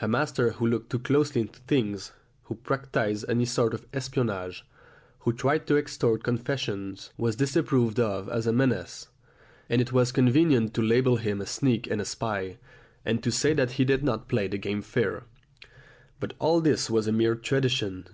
[0.00, 2.12] A master who looked too closely into things,
[2.44, 4.64] who practised any sort of espionage,
[5.22, 9.08] who tried to extort confession, was disapproved of as a menace,
[9.68, 12.58] and it was convenient to label him a sneak and a spy,
[13.04, 15.24] and to say that he did not play the game fair.
[16.20, 18.06] But all this was a mere tradition.